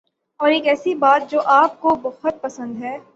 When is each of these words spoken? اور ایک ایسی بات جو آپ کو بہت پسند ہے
اور 0.39 0.51
ایک 0.51 0.67
ایسی 0.67 0.93
بات 0.95 1.29
جو 1.31 1.41
آپ 1.51 1.79
کو 1.81 1.95
بہت 2.01 2.41
پسند 2.41 2.83
ہے 2.83 2.97